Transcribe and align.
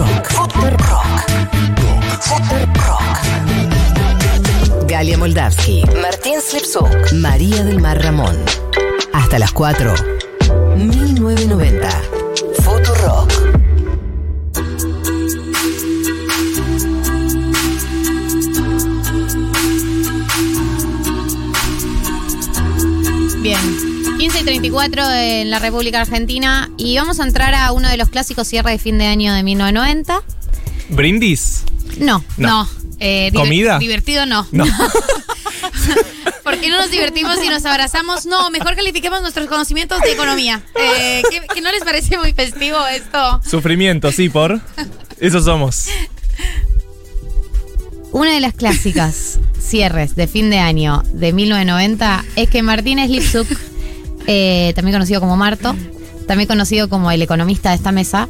Futurock. 0.00 0.28
Futurock. 0.32 1.28
Futurock. 2.20 3.18
Galia 4.88 5.18
Moldavsky. 5.18 5.84
Martín 6.00 6.40
Slipsuk. 6.40 7.12
María 7.12 7.62
del 7.64 7.80
Mar 7.80 8.02
Ramón. 8.02 8.34
Hasta 9.12 9.38
las 9.38 9.52
4. 9.52 9.92
1990. 10.76 12.19
15 24.32 24.42
y 24.42 24.44
34 24.44 25.10
en 25.10 25.50
la 25.50 25.58
República 25.58 26.00
Argentina 26.00 26.70
y 26.76 26.96
vamos 26.96 27.18
a 27.18 27.24
entrar 27.24 27.52
a 27.52 27.72
uno 27.72 27.88
de 27.88 27.96
los 27.96 28.10
clásicos 28.10 28.46
cierre 28.46 28.70
de 28.70 28.78
fin 28.78 28.96
de 28.96 29.06
año 29.06 29.34
de 29.34 29.42
1990. 29.42 30.22
¿Brindis? 30.90 31.64
No, 31.98 32.22
no. 32.36 32.48
No. 32.48 32.68
Eh, 33.00 33.32
¿Comida? 33.34 33.80
Divertido 33.80 34.26
no. 34.26 34.46
No. 34.52 34.66
¿Por 36.44 36.60
qué 36.60 36.70
no 36.70 36.78
nos 36.80 36.92
divertimos 36.92 37.38
y 37.44 37.48
nos 37.48 37.64
abrazamos? 37.64 38.24
No, 38.24 38.50
mejor 38.50 38.76
califiquemos 38.76 39.20
nuestros 39.20 39.48
conocimientos 39.48 40.00
de 40.00 40.12
economía. 40.12 40.62
Eh, 40.76 41.22
¿qué, 41.28 41.42
qué 41.52 41.60
no 41.60 41.72
les 41.72 41.82
parece 41.82 42.16
muy 42.16 42.32
festivo 42.32 42.78
esto? 42.86 43.40
Sufrimiento, 43.44 44.12
sí, 44.12 44.28
por. 44.28 44.60
Eso 45.18 45.40
somos. 45.40 45.88
Una 48.12 48.32
de 48.32 48.40
las 48.40 48.54
clásicas 48.54 49.40
cierres 49.58 50.14
de 50.14 50.26
fin 50.26 50.50
de 50.50 50.58
año 50.58 51.02
de 51.12 51.32
1990 51.32 52.24
es 52.36 52.48
que 52.50 52.62
Martín 52.62 52.98
Slipsuk, 53.04 53.48
eh, 54.32 54.72
también 54.76 54.94
conocido 54.94 55.20
como 55.20 55.36
Marto, 55.36 55.74
también 56.28 56.46
conocido 56.46 56.88
como 56.88 57.10
el 57.10 57.20
economista 57.20 57.70
de 57.70 57.74
esta 57.74 57.90
mesa, 57.90 58.28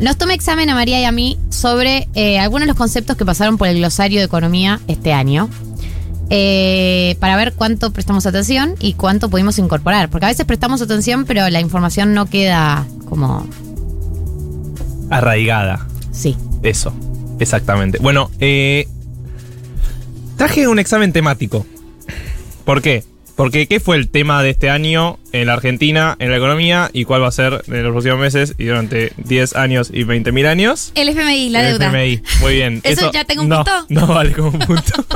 nos 0.00 0.16
toma 0.16 0.32
examen 0.32 0.70
a 0.70 0.74
María 0.74 0.98
y 0.98 1.04
a 1.04 1.12
mí 1.12 1.36
sobre 1.50 2.08
eh, 2.14 2.38
algunos 2.38 2.62
de 2.62 2.68
los 2.68 2.76
conceptos 2.76 3.18
que 3.18 3.26
pasaron 3.26 3.58
por 3.58 3.68
el 3.68 3.76
glosario 3.76 4.20
de 4.20 4.24
economía 4.24 4.80
este 4.88 5.12
año. 5.12 5.50
eh, 6.34 7.16
para 7.20 7.36
ver 7.36 7.52
cuánto 7.52 7.92
prestamos 7.92 8.24
atención 8.24 8.74
y 8.80 8.94
cuánto 8.94 9.28
pudimos 9.28 9.58
incorporar. 9.58 10.08
Porque 10.08 10.24
a 10.24 10.28
veces 10.30 10.46
prestamos 10.46 10.80
atención, 10.80 11.26
pero 11.26 11.46
la 11.50 11.60
información 11.60 12.14
no 12.14 12.24
queda 12.24 12.86
como. 13.06 13.46
Arraigada. 15.10 15.86
Sí. 16.10 16.34
Eso. 16.62 16.94
Exactamente. 17.38 17.98
Bueno, 17.98 18.30
eh. 18.40 18.88
Traje 20.38 20.66
un 20.68 20.78
examen 20.78 21.12
temático. 21.12 21.66
¿Por 22.64 22.80
qué? 22.80 23.04
Porque 23.36 23.66
¿qué 23.66 23.80
fue 23.80 23.96
el 23.96 24.08
tema 24.08 24.42
de 24.42 24.50
este 24.50 24.70
año 24.70 25.18
en 25.32 25.46
la 25.46 25.54
Argentina, 25.54 26.16
en 26.18 26.30
la 26.30 26.36
economía, 26.36 26.90
y 26.92 27.04
cuál 27.04 27.22
va 27.22 27.28
a 27.28 27.32
ser 27.32 27.62
en 27.66 27.82
los 27.82 27.92
próximos 27.92 28.18
meses 28.18 28.54
y 28.58 28.66
durante 28.66 29.12
10 29.16 29.56
años 29.56 29.90
y 29.92 30.04
20 30.04 30.32
mil 30.32 30.46
años? 30.46 30.92
El 30.94 31.08
FMI, 31.08 31.50
la 31.50 31.60
El 31.60 31.78
deuda. 31.78 31.86
FMI. 31.86 32.22
Muy 32.40 32.54
bien. 32.54 32.80
¿Eso 32.84 33.10
ya 33.12 33.24
tengo 33.24 33.42
un 33.42 33.48
no, 33.48 33.64
punto? 33.64 33.86
No 33.88 34.06
vale 34.06 34.32
como 34.32 34.50
un 34.50 34.58
punto. 34.58 35.04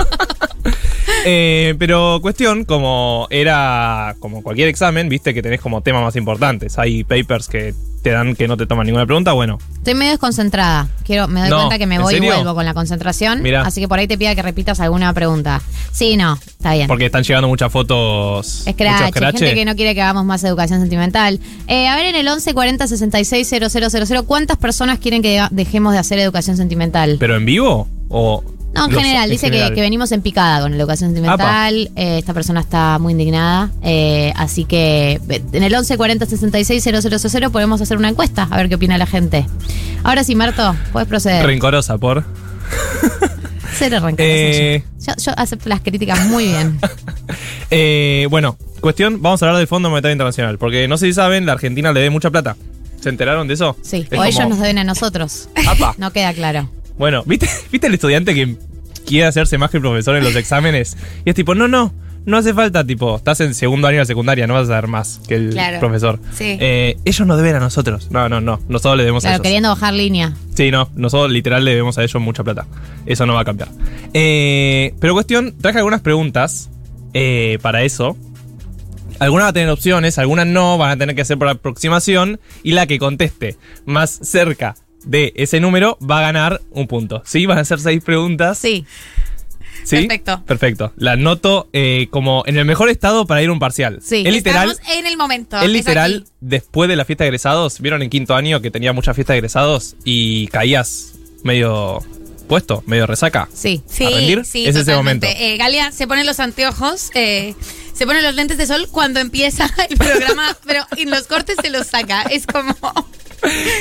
Eh, 1.28 1.74
pero 1.78 2.20
cuestión, 2.22 2.64
como 2.64 3.26
era 3.30 4.14
como 4.20 4.42
cualquier 4.42 4.68
examen, 4.68 5.08
viste 5.08 5.34
que 5.34 5.42
tenés 5.42 5.60
como 5.60 5.80
temas 5.80 6.02
más 6.02 6.14
importantes. 6.14 6.78
Hay 6.78 7.02
papers 7.02 7.48
que 7.48 7.74
te 8.06 8.12
dan 8.12 8.36
que 8.36 8.46
no 8.46 8.56
te 8.56 8.68
toman 8.68 8.86
ninguna 8.86 9.04
pregunta. 9.04 9.32
Bueno, 9.32 9.58
Estoy 9.78 9.94
medio 9.94 10.12
desconcentrada. 10.12 10.86
Quiero, 11.04 11.26
me 11.26 11.40
doy 11.40 11.50
No, 11.50 11.56
cuenta 11.56 11.76
que 11.76 11.88
me 11.88 11.96
¿en 11.96 12.02
voy 12.02 12.14
y 12.14 12.20
vuelvo 12.20 12.54
con 12.54 12.64
la 12.64 12.72
concentración. 12.72 13.42
Mirá. 13.42 13.62
Así 13.62 13.80
que 13.80 13.88
por 13.88 13.98
ahí 13.98 14.06
te 14.06 14.16
pida 14.16 14.32
que 14.36 14.42
repitas 14.42 14.78
alguna 14.78 15.12
pregunta. 15.12 15.60
Sí, 15.90 16.16
no, 16.16 16.34
está 16.34 16.74
bien. 16.74 16.86
porque 16.86 17.06
están 17.06 17.24
llegando 17.24 17.48
muchas 17.48 17.72
fotos. 17.72 18.62
Scratch, 18.70 19.08
scratches. 19.08 19.40
gente 19.40 19.54
que 19.56 19.64
no 19.64 19.74
quiere 19.74 19.96
que 19.96 20.02
hagamos 20.02 20.24
más 20.24 20.44
educación 20.44 20.78
sentimental. 20.78 21.40
Eh, 21.66 21.88
a 21.88 21.96
ver, 21.96 22.06
en 22.06 22.14
el 22.14 22.28
11 22.28 22.54
40 22.54 22.86
66 22.86 23.48
000, 23.48 24.24
¿cuántas 24.24 24.56
personas 24.56 25.00
quieren 25.00 25.20
que 25.20 25.44
dejemos 25.50 25.92
de 25.92 25.98
hacer 25.98 26.20
educación 26.20 26.56
sentimental? 26.56 27.16
¿Pero 27.18 27.34
en 27.34 27.44
vivo? 27.44 27.88
¿O 28.08 28.44
No, 28.76 28.86
en 28.86 28.92
los- 28.92 29.02
general, 29.02 29.30
dice 29.30 29.46
que- 29.46 29.52
general? 29.52 29.74
Que, 29.74 29.80
venimos 29.80 30.12
en 30.12 30.22
picada 30.22 30.60
con 30.60 30.72
la 30.72 30.76
educación 30.78 31.10
sentimental. 31.10 31.90
Eh, 31.96 32.18
esta 32.18 32.32
persona 32.34 32.60
está 32.60 32.98
muy 32.98 33.12
indignada. 33.12 33.70
Eh, 33.82 34.32
así 34.36 34.64
que 34.64 35.20
en 35.52 35.62
el 35.62 35.74
11 35.74 35.96
40 35.96 36.26
66 36.26 36.82
000 36.84 37.50
podemos 37.50 37.80
hacer 37.80 37.96
una 37.96 38.08
encuesta 38.08 38.46
a 38.50 38.56
ver 38.56 38.68
qué 38.68 38.74
opina 38.76 38.96
la 38.98 39.06
gente. 39.06 39.46
Ahora 40.04 40.22
sí, 40.24 40.34
Marto, 40.34 40.74
puedes 40.92 41.08
proceder. 41.08 41.44
Rencorosa, 41.44 41.98
por. 41.98 42.24
Cero 43.78 43.98
rencoroso. 44.02 44.18
Eh. 44.32 44.84
yo. 45.18 45.32
Acepto 45.36 45.68
las 45.68 45.80
críticas 45.80 46.26
muy 46.26 46.44
bien. 46.46 46.78
Eh, 47.68 48.28
bueno, 48.30 48.56
cuestión, 48.80 49.20
vamos 49.20 49.42
a 49.42 49.46
hablar 49.46 49.58
del 49.58 49.66
Fondo 49.66 49.90
Monetario 49.90 50.12
Internacional. 50.12 50.56
Porque 50.56 50.86
no 50.86 50.96
sé 50.98 51.06
si 51.06 51.14
saben, 51.14 51.46
la 51.46 51.52
Argentina 51.52 51.92
le 51.92 51.98
debe 51.98 52.10
mucha 52.10 52.30
plata. 52.30 52.54
¿Se 53.00 53.08
enteraron 53.08 53.48
de 53.48 53.54
eso? 53.54 53.76
Sí, 53.82 54.06
Es 54.08 54.16
o 54.18 54.22
ellos 54.22 54.48
nos 54.48 54.60
deben 54.60 54.78
a 54.78 54.84
nosotros. 54.84 55.48
Apa. 55.66 55.94
No 55.98 56.12
queda 56.12 56.32
claro. 56.32 56.70
Bueno, 56.98 57.22
¿viste, 57.26 57.48
¿viste 57.72 57.86
el 57.86 57.94
estudiante 57.94 58.34
que 58.34 58.56
quiere 59.06 59.26
hacerse 59.26 59.58
más 59.58 59.70
que 59.70 59.76
el 59.78 59.82
profesor 59.82 60.16
en 60.16 60.24
los 60.24 60.36
exámenes? 60.36 60.96
Y 61.24 61.30
es 61.30 61.36
tipo, 61.36 61.54
no, 61.54 61.68
no, 61.68 61.92
no 62.24 62.36
hace 62.38 62.52
falta, 62.54 62.84
tipo, 62.84 63.16
estás 63.16 63.40
en 63.40 63.54
segundo 63.54 63.86
año 63.88 63.98
de 64.00 64.06
secundaria, 64.06 64.46
no 64.46 64.54
vas 64.54 64.64
a 64.64 64.66
saber 64.66 64.88
más 64.88 65.20
que 65.28 65.34
el 65.36 65.50
Claro. 65.50 65.78
profesor. 65.78 66.18
Sí. 66.34 66.56
Eh, 66.60 66.96
ellos 67.04 67.26
nos 67.26 67.36
deben 67.36 67.54
a 67.56 67.60
nosotros. 67.60 68.08
No, 68.10 68.28
no, 68.28 68.40
no, 68.40 68.60
nosotros 68.68 68.96
le 68.96 69.04
debemos 69.04 69.24
a 69.24 69.28
Claro, 69.28 69.34
ellos. 69.36 69.42
queriendo 69.44 69.68
bajar 69.68 69.94
línea. 69.94 70.34
Sí, 70.54 70.70
no, 70.70 70.90
nosotros 70.96 71.30
literal 71.30 71.64
le 71.64 71.70
debemos 71.72 71.98
a 71.98 72.02
ellos 72.02 72.20
mucha 72.20 72.42
plata. 72.42 72.66
Eso 73.06 73.26
no 73.26 73.34
va 73.34 73.40
a 73.40 73.44
cambiar. 73.44 73.68
Eh, 74.12 74.94
pero 75.00 75.12
cuestión, 75.14 75.54
traje 75.60 75.78
algunas 75.78 76.00
preguntas 76.00 76.70
eh, 77.14 77.58
para 77.62 77.82
eso. 77.84 78.16
Algunas 79.18 79.44
van 79.44 79.50
a 79.50 79.52
tener 79.54 79.70
opciones, 79.70 80.18
algunas 80.18 80.46
no, 80.46 80.76
van 80.76 80.90
a 80.90 80.96
tener 80.98 81.14
que 81.16 81.22
hacer 81.22 81.38
por 81.38 81.48
aproximación. 81.48 82.38
Y 82.62 82.72
la 82.72 82.86
que 82.86 82.98
conteste 82.98 83.56
más 83.86 84.10
cerca 84.10 84.74
de 85.06 85.32
ese 85.36 85.60
número 85.60 85.96
va 85.98 86.18
a 86.18 86.22
ganar 86.22 86.60
un 86.70 86.86
punto. 86.86 87.22
¿Sí? 87.24 87.46
Van 87.46 87.58
a 87.58 87.64
ser 87.64 87.80
seis 87.80 88.02
preguntas. 88.04 88.58
Sí. 88.58 88.84
¿Sí? 89.84 89.98
perfecto. 89.98 90.42
Perfecto. 90.44 90.92
La 90.96 91.12
anoto 91.12 91.68
eh, 91.72 92.08
como 92.10 92.42
en 92.46 92.58
el 92.58 92.64
mejor 92.64 92.88
estado 92.88 93.26
para 93.26 93.42
ir 93.42 93.48
a 93.48 93.52
un 93.52 93.60
parcial. 93.60 94.00
Sí. 94.02 94.24
Es 94.26 94.32
literal. 94.32 94.72
Estamos 94.72 94.98
en 94.98 95.06
el 95.06 95.16
momento. 95.16 95.56
Es 95.58 95.64
es 95.64 95.70
literal, 95.70 96.24
después 96.40 96.88
de 96.88 96.96
la 96.96 97.04
fiesta 97.04 97.24
de 97.24 97.28
egresados, 97.28 97.80
vieron 97.80 98.02
en 98.02 98.10
quinto 98.10 98.34
año 98.34 98.60
que 98.60 98.70
tenía 98.70 98.92
mucha 98.92 99.14
fiesta 99.14 99.32
de 99.32 99.38
egresados 99.38 99.94
y 100.04 100.48
caías 100.48 101.14
medio 101.44 102.02
puesto, 102.46 102.82
medio 102.86 103.06
resaca. 103.06 103.48
Sí. 103.54 103.82
¿A 104.06 104.10
rendir? 104.10 104.44
sí, 104.44 104.64
Es 104.66 104.76
ese 104.76 104.84
totalmente. 104.92 105.26
momento. 105.28 105.44
Eh, 105.44 105.56
Galia 105.56 105.92
se 105.92 106.06
pone 106.06 106.24
los 106.24 106.40
anteojos, 106.40 107.10
eh, 107.14 107.54
se 107.92 108.06
pone 108.06 108.22
los 108.22 108.34
lentes 108.34 108.58
de 108.58 108.66
sol 108.66 108.88
cuando 108.90 109.20
empieza 109.20 109.68
el 109.90 109.96
programa, 109.96 110.56
pero 110.66 110.84
en 110.96 111.10
los 111.10 111.24
cortes 111.26 111.56
se 111.62 111.70
los 111.70 111.86
saca. 111.86 112.22
Es 112.22 112.46
como, 112.46 112.74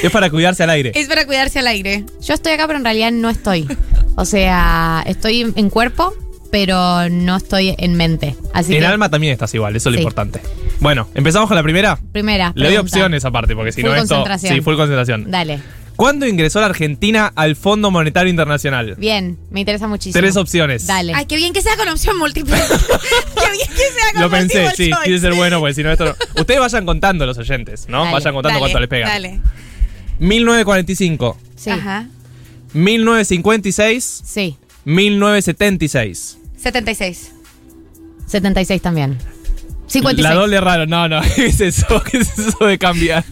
Es 0.03 0.11
para 0.11 0.29
cuidarse 0.29 0.63
al 0.63 0.69
aire. 0.71 0.91
es 0.95 1.07
para 1.07 1.25
cuidarse 1.25 1.59
al 1.59 1.67
aire. 1.67 2.05
Yo 2.21 2.33
estoy 2.33 2.53
acá, 2.53 2.67
pero 2.67 2.77
en 2.79 2.85
realidad 2.85 3.11
no 3.11 3.29
estoy. 3.29 3.67
O 4.15 4.25
sea, 4.25 5.03
estoy 5.07 5.41
en- 5.55 5.69
cuerpo, 5.69 6.13
pero 6.51 7.09
no 7.09 7.35
estoy 7.35 7.75
en 7.77 7.95
mente. 7.95 8.35
Así 8.53 8.73
en 8.75 8.79
que, 8.81 8.85
alma 8.87 9.09
también 9.09 9.33
estás 9.33 9.53
igual, 9.53 9.75
eso 9.75 9.89
es 9.89 9.93
lo 9.93 9.97
Sí. 9.97 10.03
importante. 10.03 10.39
Bueno, 10.79 11.09
empezamos 11.15 11.47
con 11.47 11.55
la 11.55 11.63
primera. 11.63 11.97
primera. 12.11 12.51
Le 12.55 12.65
doy 12.65 12.73
pregunta. 12.75 12.81
opciones 12.81 13.25
aparte, 13.25 13.55
porque 13.55 13.71
si 13.71 13.81
Full 13.81 13.89
no 13.91 13.95
esto. 13.95 14.07
concentración. 14.15 14.53
Sí, 14.53 14.61
full 14.61 14.75
concentración. 14.75 15.29
Dale. 15.31 15.59
¿Cuándo 15.95 16.27
ingresó 16.27 16.59
la 16.59 16.65
Argentina 16.67 17.31
al 17.35 17.55
Fondo 17.55 17.89
Monetario 17.91 18.29
Internacional? 18.29 18.95
Bien, 18.97 19.37
me 19.49 19.61
interesa 19.61 19.87
muchísimo. 19.87 20.19
Tres 20.21 20.35
opciones. 20.35 20.85
Dale. 20.87 21.13
Ay, 21.15 21.25
qué 21.25 21.37
bien 21.37 21.53
que 21.53 21.61
sea 21.61 21.77
con 21.77 21.87
opción 21.87 22.17
múltiple. 22.17 22.55
qué 23.35 23.51
bien 23.51 23.67
que 23.69 23.75
sea 23.75 24.11
con 24.13 24.21
Lo 24.21 24.29
pensé, 24.29 24.69
sí, 24.75 24.89
choice. 24.89 25.03
quise 25.05 25.19
ser 25.19 25.33
bueno, 25.35 25.59
porque 25.59 25.73
si 25.73 25.83
no 25.83 25.91
esto 25.91 26.05
no- 26.05 26.15
Ustedes 26.41 26.59
vayan 26.59 26.85
contando 26.85 27.25
los 27.25 27.37
oyentes, 27.37 27.87
¿no? 27.87 27.99
Dale, 27.99 28.11
vayan 28.13 28.33
contando 28.33 28.59
Dale, 28.59 28.59
cuánto 28.59 28.79
les 28.79 28.89
pega. 28.89 29.07
Dale. 29.07 29.39
1945, 30.19 31.37
Sí. 31.55 31.69
Ajá. 31.69 32.07
1956, 32.73 34.21
Sí. 34.25 34.57
1976. 34.83 36.37
76. 36.57 37.31
76 38.27 38.81
también. 38.81 39.17
56. 39.87 40.23
La 40.23 40.33
doble 40.33 40.59
raro, 40.59 40.85
no, 40.87 41.07
no, 41.07 41.21
¿qué 41.35 41.45
es 41.45 41.61
eso? 41.61 42.01
¿Qué 42.03 42.17
es 42.17 42.37
eso 42.37 42.65
de 42.65 42.77
cambiar? 42.77 43.23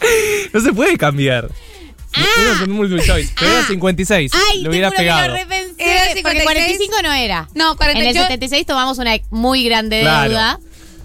No 0.52 0.60
se 0.60 0.72
puede 0.72 0.96
cambiar. 0.96 1.48
Uno 2.16 2.60
con 2.60 2.70
multiple 2.70 3.04
choice. 3.04 3.32
Pero 3.38 3.50
era 3.50 3.66
56. 3.66 4.30
Ay, 4.52 4.62
lo 4.62 4.70
hubiera 4.70 4.88
juro 4.88 4.96
que 4.96 5.02
pegado. 5.02 5.28
lo 5.28 5.34
repensé. 5.34 5.74
Era 5.78 6.00
Porque 6.00 6.14
56. 6.14 6.44
45 6.44 6.96
no 7.02 7.12
era. 7.12 7.48
No, 7.54 7.70
En 7.72 7.76
48. 7.76 8.08
el 8.10 8.24
76 8.26 8.66
tomamos 8.66 8.98
una 8.98 9.16
muy 9.30 9.64
grande 9.64 10.00
Claro. 10.02 10.28
deuda, 10.30 10.60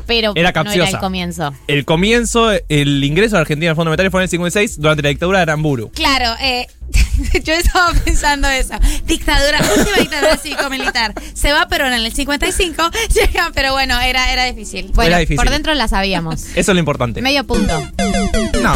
pero 0.06 0.31
Era 0.31 0.33
no 0.36 0.39
era 0.39 0.53
capciosa. 0.53 0.89
el 0.91 0.97
comienzo. 1.00 1.53
El 1.68 1.86
comienzo, 1.86 2.51
el 2.69 3.03
ingreso 3.03 3.36
de 3.38 3.41
Argentina 3.41 3.71
al 3.71 3.75
Fondo 3.75 3.89
Monetario 3.89 4.12
fue 4.12 4.19
en 4.21 4.24
el 4.25 4.30
56 4.30 4.80
durante 4.80 5.01
la 5.01 5.09
dictadura 5.09 5.39
de 5.39 5.44
Aramburu. 5.44 5.89
Claro, 5.91 6.36
eh, 6.41 6.68
yo 7.44 7.54
estaba 7.54 7.94
pensando 7.94 8.48
eso. 8.50 8.74
Dictadura, 9.06 9.60
última 9.77 9.98
dictadura 9.98 10.38
cívico-militar. 10.38 11.13
Se 11.33 11.51
va 11.51 11.68
Perón 11.68 11.94
en 11.94 12.06
el 12.06 12.13
55, 12.13 12.83
llega, 13.13 13.51
pero 13.54 13.74
bueno, 13.74 14.00
era, 14.00 14.31
era 14.31 14.45
difícil. 14.45 14.92
Bueno, 14.94 15.10
Era 15.10 15.18
difícil. 15.19 15.38
por 15.38 15.50
dentro 15.50 15.74
la 15.74 15.88
sabíamos. 15.88 16.44
Eso 16.56 16.60
es 16.60 16.68
lo 16.68 16.80
importante. 16.80 17.21
Medio 17.21 17.45
punto. 17.45 17.80
No, 18.62 18.75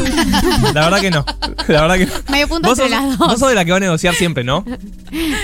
la 0.73 0.89
verdad 0.89 1.01
que 1.01 1.11
no. 1.11 1.25
La 1.67 1.81
verdad 1.81 1.97
que 1.97 2.05
no. 2.05 2.13
Medio 2.29 2.47
punto 2.47 2.69
Vos 2.69 2.79
entre 2.79 2.95
sos, 2.97 3.07
las 3.09 3.17
dos. 3.17 3.27
vos 3.27 3.39
sos 3.39 3.49
de 3.49 3.55
la 3.55 3.65
que 3.65 3.71
va 3.71 3.77
a 3.77 3.81
negociar 3.81 4.15
siempre, 4.15 4.43
¿no? 4.43 4.63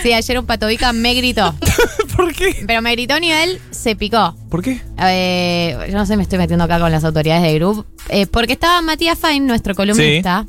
Sí, 0.04 0.14
ayer 0.14 0.40
un 0.40 0.46
patobica 0.46 0.94
me 0.94 1.14
gritó. 1.14 1.54
¿Por 2.16 2.34
qué? 2.34 2.64
Pero 2.66 2.82
me 2.82 2.92
gritó 2.94 3.16
a 3.16 3.20
nivel, 3.20 3.60
se 3.72 3.96
picó. 3.96 4.36
¿Por 4.50 4.62
qué? 4.64 4.82
Eh, 5.00 5.78
yo 5.90 5.98
no 5.98 6.06
sé, 6.06 6.18
me 6.18 6.24
estoy 6.24 6.38
metiendo 6.40 6.66
acá 6.66 6.80
con 6.80 6.92
las 6.92 7.04
autoridades 7.04 7.44
del 7.44 7.56
grupo. 7.60 7.86
Eh, 8.10 8.26
porque 8.28 8.54
estaba 8.54 8.82
Matías 8.82 9.18
Fain, 9.20 9.46
nuestro 9.46 9.76
columnista, 9.76 10.46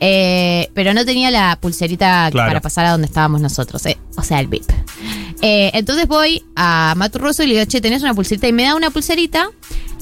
Eh, 0.00 0.70
pero 0.74 0.94
no 0.94 1.04
tenía 1.04 1.30
la 1.30 1.58
pulserita 1.60 2.28
Claro. 2.30 2.48
para 2.50 2.60
pasar 2.60 2.86
a 2.86 2.92
donde 2.92 3.06
estábamos 3.06 3.40
nosotros, 3.40 3.84
eh, 3.86 3.98
o 4.16 4.22
sea, 4.22 4.38
el 4.40 4.46
VIP. 4.46 4.70
Eh, 5.42 5.70
entonces 5.74 6.06
voy 6.08 6.42
a 6.56 6.94
Maturroso 6.96 7.42
y 7.42 7.46
le 7.48 7.54
digo, 7.54 7.66
che, 7.66 7.80
¿tenés 7.80 8.02
una 8.02 8.14
pulserita? 8.14 8.48
Y 8.48 8.52
me 8.52 8.64
da 8.64 8.74
una 8.74 8.90
pulserita 8.90 9.50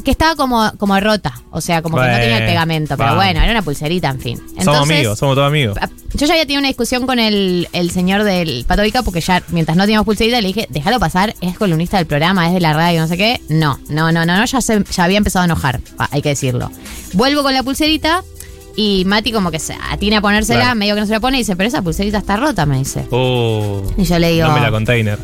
que 0.04 0.10
estaba 0.10 0.36
como, 0.36 0.70
como 0.78 0.98
rota, 1.00 1.34
o 1.50 1.60
sea, 1.60 1.82
como 1.82 1.96
que 1.96 2.06
no 2.06 2.16
tenía 2.16 2.38
el 2.38 2.46
pegamento, 2.46 2.96
pero 2.96 3.16
bueno, 3.16 3.40
era 3.42 3.50
una 3.50 3.62
pulserita, 3.62 4.08
en 4.08 4.20
fin. 4.20 4.40
somos 4.62 4.82
amigos, 4.82 5.18
somos 5.18 5.34
todos 5.34 5.48
amigos. 5.48 5.76
yo 6.14 6.26
ya 6.26 6.34
había 6.34 6.44
tenido 6.44 6.60
una 6.60 6.68
discusión 6.68 7.06
con 7.06 7.18
el, 7.18 7.68
el 7.72 7.90
señor 7.90 8.22
del 8.22 8.64
Patovica 8.68 9.02
porque 9.02 9.20
ya 9.20 9.42
mientras 9.48 9.76
no 9.76 9.82
teníamos 9.82 10.04
pulserita 10.04 10.40
le 10.40 10.46
dije, 10.46 10.68
déjalo 10.70 11.00
pasar, 11.00 11.34
es 11.40 11.58
columnista 11.58 11.96
del 11.96 12.06
programa, 12.06 12.46
es 12.46 12.54
de 12.54 12.60
la 12.60 12.72
radio, 12.72 13.00
no 13.00 13.08
sé 13.08 13.16
qué. 13.16 13.40
No, 13.48 13.80
no, 13.88 14.12
no, 14.12 14.24
no, 14.24 14.36
no 14.38 14.44
ya, 14.44 14.60
se, 14.60 14.84
ya 14.84 15.04
había 15.04 15.18
empezado 15.18 15.42
a 15.42 15.46
enojar, 15.46 15.80
ah, 15.98 16.08
hay 16.12 16.22
que 16.22 16.28
decirlo. 16.28 16.70
Vuelvo 17.14 17.42
con 17.42 17.52
la 17.52 17.64
pulserita 17.64 18.22
y 18.76 19.04
Mati 19.06 19.32
como 19.32 19.50
que 19.50 19.58
se 19.58 19.74
atina 19.90 20.18
a 20.18 20.20
ponérsela, 20.20 20.60
Claro. 20.60 20.78
medio 20.78 20.94
que 20.94 21.00
no 21.00 21.06
se 21.06 21.12
la 21.12 21.20
pone 21.20 21.38
y 21.38 21.40
dice, 21.40 21.56
pero 21.56 21.68
esa 21.68 21.82
pulserita 21.82 22.18
está 22.18 22.36
rota, 22.36 22.66
me 22.66 22.78
dice. 22.78 23.06
Oh, 23.10 23.82
Y 23.96 24.04
yo 24.04 24.18
le 24.18 24.32
digo, 24.32 24.48
no 24.48 24.54
me 24.54 24.60
la 24.60 24.70
container. 24.70 25.18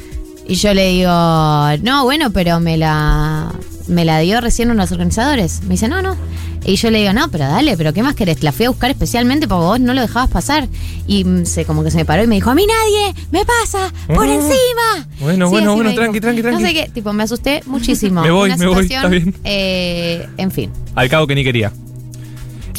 y 0.49 0.55
yo 0.55 0.75
le 0.75 0.89
digo, 0.89 1.11
no, 1.11 2.05
bueno, 2.05 2.31
pero 2.33 2.61
me 2.61 2.77
la, 2.77 3.53
me 3.89 4.05
la 4.05 4.19
dio 4.21 4.41
recién 4.41 4.71
unos 4.71 4.91
organizadores. 4.93 5.63
Me 5.65 5.71
dice, 5.71 5.89
no, 5.89 6.01
no. 6.03 6.17
Y 6.65 6.77
yo 6.77 6.91
le 6.93 7.01
digo, 7.01 7.13
no, 7.13 7.29
pero 7.29 7.45
dale, 7.45 7.77
pero 7.77 7.93
¿qué 7.93 8.05
más 8.05 8.15
querés? 8.15 8.41
La 8.45 8.53
fui 8.53 8.67
a 8.67 8.71
buscar 8.71 8.89
especialmente 8.89 9.49
porque 9.49 9.65
vos 9.65 9.81
no 9.81 9.95
lo 9.95 10.01
dejabas 10.01 10.31
pasar. 10.31 10.69
Y 11.09 11.25
mm, 11.25 11.45
se 11.45 11.65
como 11.65 11.83
que 11.83 11.91
se 11.91 11.97
me 11.97 12.05
paró 12.05 12.23
y 12.23 12.29
me 12.29 12.37
dijo, 12.37 12.51
a 12.51 12.55
mí 12.55 12.65
nadie, 12.67 13.15
me 13.33 13.45
pasa, 13.45 13.93
por 14.07 14.27
Ah. 14.29 14.33
encima. 14.35 15.09
Bueno, 15.19 15.47
Sí, 15.47 15.51
bueno, 15.51 15.75
bueno, 15.75 15.93
tranqui, 15.93 16.13
dijo. 16.21 16.23
tranqui, 16.23 16.43
tranqui. 16.43 16.63
No 16.63 16.69
sé 16.69 16.73
qué, 16.75 16.89
tipo, 16.95 17.13
me 17.13 17.25
asusté 17.25 17.63
muchísimo. 17.67 18.23
Me 18.23 18.31
voy, 18.31 18.51
Una 18.51 18.57
me 18.59 18.67
voy, 18.67 18.85
está 18.85 19.09
bien. 19.09 19.35
eh, 19.43 20.25
en 20.37 20.51
fin. 20.53 20.71
Al 20.95 21.09
cabo 21.09 21.27
que 21.27 21.35
ni 21.35 21.43
quería. 21.43 21.73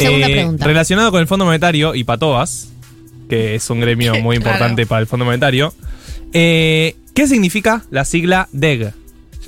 Segunda 0.06 0.28
Eh, 0.28 0.32
pregunta. 0.32 0.66
Relacionado 0.66 1.12
con 1.12 1.20
el 1.22 1.28
Fondo 1.28 1.46
Monetario 1.46 1.96
y 1.96 2.04
Patoas, 2.04 2.70
que 3.30 3.56
es 3.56 3.70
un 3.70 3.80
gremio 3.80 4.14
muy 4.22 4.38
Claro. 4.38 4.52
importante 4.52 4.86
para 4.86 5.02
el 5.02 5.08
Fondo 5.08 5.26
Monetario, 5.26 5.74
eh, 6.34 6.96
¿qué 7.14 7.28
significa 7.28 7.84
la 7.92 8.06
sigla 8.06 8.48
DEG? 8.52 8.94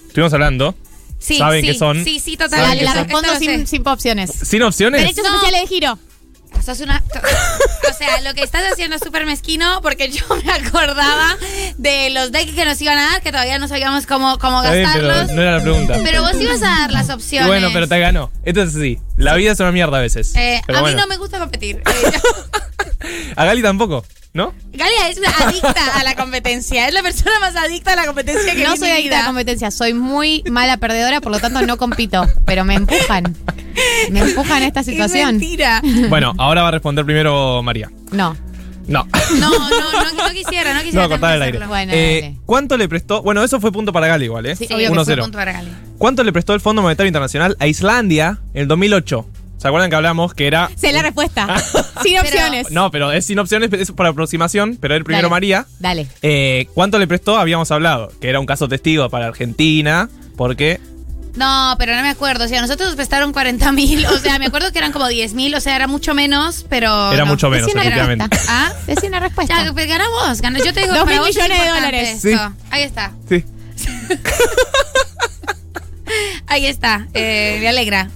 Estuvimos 0.07 0.33
hablando. 0.33 0.75
Sí, 1.19 1.37
¿Saben 1.37 1.61
sí, 1.61 1.67
qué 1.67 1.73
son? 1.73 2.03
Sí, 2.03 2.19
sí, 2.19 2.35
¿Saben 2.35 2.37
totalmente. 2.37 2.67
Dale, 2.67 2.79
qué 2.79 2.85
la 2.85 2.93
son? 2.93 3.03
respondo 3.03 3.39
sin, 3.39 3.67
sin 3.67 3.87
opciones. 3.87 4.31
¿Sin 4.31 4.61
opciones? 4.61 5.01
Derechos 5.01 5.23
No. 5.23 5.29
especiales 5.35 5.61
de 5.61 5.67
giro. 5.67 5.99
Sos 6.65 6.79
una. 6.79 7.03
O 7.89 7.93
sea, 7.97 8.21
lo 8.21 8.33
que 8.33 8.41
estás 8.41 8.63
haciendo 8.71 8.95
es 8.95 9.01
súper 9.03 9.25
mezquino 9.25 9.79
porque 9.81 10.09
yo 10.09 10.25
me 10.43 10.51
acordaba 10.51 11.37
de 11.77 12.09
los 12.09 12.31
decks 12.31 12.53
que 12.53 12.65
nos 12.65 12.81
iban 12.81 12.97
a 12.97 13.11
dar, 13.11 13.21
que 13.21 13.31
todavía 13.31 13.59
no 13.59 13.67
sabíamos 13.67 14.05
cómo, 14.07 14.37
cómo 14.39 14.63
Está 14.63 14.71
bien, 14.73 14.83
gastarlos. 14.85 15.15
pero 15.27 15.33
no 15.35 15.41
era 15.41 15.51
la 15.57 15.61
pregunta. 15.61 15.99
Pero 16.03 16.21
vos 16.23 16.33
ibas 16.41 16.61
a 16.63 16.65
dar 16.81 16.91
las 16.91 17.09
opciones. 17.09 17.47
Bueno, 17.47 17.69
pero 17.71 17.87
te 17.87 17.99
ganó. 17.99 18.31
Entonces 18.43 18.81
sí, 18.81 18.99
la 19.17 19.35
vida 19.35 19.51
es 19.51 19.59
una 19.59 19.71
mierda 19.71 19.97
a 19.97 20.01
veces. 20.01 20.33
Eh, 20.35 20.61
Pero 20.65 20.79
a 20.79 20.81
bueno. 20.81 20.97
mí 20.97 21.01
no 21.03 21.07
me 21.07 21.17
gusta 21.17 21.39
competir. 21.39 21.81
Eh, 21.93 22.11
yo- 22.11 23.31
A 23.35 23.45
Gali 23.45 23.61
tampoco, 23.61 24.03
¿no? 24.33 24.53
Galia 24.73 25.09
es 25.09 25.17
una 25.19 25.29
adicta 25.29 25.99
a 25.99 26.03
la 26.03 26.15
competencia. 26.15 26.87
Es 26.87 26.93
la 26.93 27.03
persona 27.03 27.39
más 27.39 27.55
adicta 27.55 27.93
a 27.93 27.95
la 27.95 28.05
competencia 28.07 28.55
que 28.55 28.63
No 28.63 28.69
vi 28.71 28.73
en 28.73 28.79
soy 28.79 28.87
mi 28.89 28.93
adicta 28.95 29.15
a 29.15 29.17
la 29.17 29.21
vida. 29.21 29.25
competencia, 29.27 29.69
soy 29.71 29.93
muy 29.93 30.41
mala 30.49 30.77
perdedora, 30.77 31.21
por 31.21 31.31
lo 31.31 31.39
tanto 31.39 31.61
no 31.61 31.77
compito, 31.77 32.25
pero 32.45 32.65
me 32.65 32.73
empujan. 32.75 33.35
Me 34.11 34.21
empujan 34.21 34.63
a 34.63 34.67
esta 34.67 34.79
Es 34.81 34.85
situación. 34.85 35.37
mentira. 35.37 35.81
Bueno, 36.09 36.33
ahora 36.37 36.61
va 36.61 36.69
a 36.69 36.71
responder 36.71 37.05
primero 37.05 37.61
María. 37.63 37.89
No. 38.11 38.35
No. 38.87 39.07
No, 39.39 39.49
no, 39.49 39.69
no, 39.69 40.13
no 40.13 40.29
quisiera, 40.33 40.73
no 40.73 40.81
quisiera. 40.81 41.03
No, 41.03 41.09
cortar 41.09 41.35
el 41.35 41.41
aire. 41.41 41.65
Bueno, 41.65 41.91
Eh. 41.95 42.35
¿Cuánto 42.45 42.77
le 42.77 42.87
prestó? 42.87 43.23
Bueno, 43.23 43.43
eso 43.43 43.59
fue 43.59 43.71
punto 43.71 43.91
para 43.91 44.07
Gali 44.07 44.25
igual, 44.25 44.45
¿eh? 44.45 44.55
Sí, 44.55 44.65
obvio 44.65 44.89
que 44.91 45.03
fue 45.03 45.15
1-0. 45.15 45.21
punto 45.21 45.37
para 45.37 45.53
Galia. 45.53 45.73
¿Cuánto 45.97 46.23
le 46.23 46.31
prestó 46.31 46.53
el 46.53 46.61
Fondo 46.61 46.81
Monetario 46.83 47.07
Internacional 47.07 47.55
a 47.59 47.67
Islandia 47.67 48.39
en 48.53 48.61
el 48.63 48.67
2008? 48.67 49.25
¿Se 49.57 49.67
acuerdan 49.69 49.89
que 49.89 49.95
hablamos 49.95 50.33
que 50.35 50.45
era... 50.45 50.69
Sé 50.75 50.91
la 50.91 51.01
respuesta. 51.01 51.47
Sin 52.03 52.19
opciones. 52.19 52.69
No, 52.69 52.91
pero 52.91 53.11
es 53.11 53.25
sin 53.25 53.39
opciones, 53.39 53.71
es 53.73 53.91
por 53.91 54.05
aproximación, 54.05 54.77
pero 54.79 54.93
el 54.95 55.03
primero 55.03 55.23
Dale. 55.29 55.31
María. 55.31 55.65
Dale. 55.79 56.07
Eh, 56.21 56.67
¿Cuánto 56.75 56.99
le 56.99 57.07
prestó? 57.07 57.37
Habíamos 57.39 57.71
hablado, 57.71 58.11
que 58.21 58.29
era 58.29 58.39
un 58.39 58.45
caso 58.45 58.67
testigo 58.67 59.09
para 59.09 59.25
Argentina, 59.27 60.09
porque... 60.37 60.79
No, 61.35 61.75
pero 61.77 61.95
no 61.95 62.01
me 62.01 62.09
acuerdo. 62.09 62.45
O 62.45 62.47
sea, 62.47 62.61
nosotros 62.61 62.87
nos 62.89 62.95
prestaron 62.95 63.33
40 63.33 63.71
mil. 63.71 64.05
O 64.07 64.17
sea, 64.17 64.39
me 64.39 64.45
acuerdo 64.45 64.71
que 64.71 64.77
eran 64.77 64.91
como 64.91 65.07
10 65.07 65.33
mil. 65.33 65.53
O 65.55 65.59
sea, 65.59 65.75
era 65.75 65.87
mucho 65.87 66.13
menos, 66.13 66.65
pero. 66.69 67.11
Era 67.11 67.25
no. 67.25 67.31
mucho 67.31 67.49
menos, 67.49 67.67
Decí 67.67 67.77
efectivamente. 67.77 68.23
respuesta. 68.29 68.67
¿Ah? 68.67 68.73
Decí 68.87 69.07
una 69.07 69.19
respuesta. 69.19 69.63
Ya, 69.63 69.73
pues 69.73 69.87
ganamos. 69.87 70.41
ganó. 70.41 70.59
Yo 70.59 70.73
te 70.73 70.81
digo 70.81 70.93
Dos 70.93 71.03
para 71.03 71.11
mil 71.11 71.19
vos 71.19 71.29
es 71.29 71.35
millones 71.35 71.61
de 71.61 71.67
dólares. 71.67 72.19
Sí. 72.21 72.33
Ahí 72.71 72.83
está. 72.83 73.11
Sí. 73.27 73.43
Ahí 76.47 76.65
está. 76.67 77.07
Eh, 77.13 77.57
me 77.59 77.67
alegra. 77.67 78.09